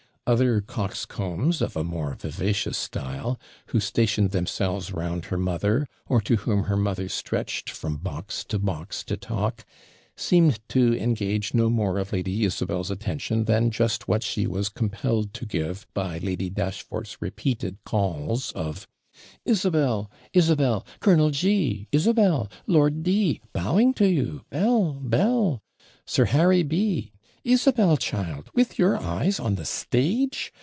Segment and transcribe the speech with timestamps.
[0.27, 6.37] Other coxcombs, of a more vivacious style, who stationed themselves round her mother, or to
[6.37, 9.65] whom her mother stretched from box to box to talk,
[10.15, 15.33] seemed to engage no more of Lady Isabel's attention than just what she was compelled
[15.33, 18.87] to give by Lady Dashfort's repeated calls of
[19.43, 20.09] 'Isabel!
[20.31, 20.85] Isabel!
[21.01, 22.49] Colonel G Isabel!
[22.67, 24.93] Lord D bowing to you, Belie!
[25.01, 25.59] Belie!
[26.05, 27.11] Sir Harry B
[27.43, 30.53] Isabel, child, with your eyes on the stage?